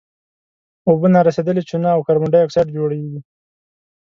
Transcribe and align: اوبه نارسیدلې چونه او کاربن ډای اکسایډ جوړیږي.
اوبه 0.89 1.07
نارسیدلې 1.15 1.61
چونه 1.69 1.87
او 1.95 1.99
کاربن 2.07 2.29
ډای 2.33 2.43
اکسایډ 2.45 2.67
جوړیږي. 2.77 3.19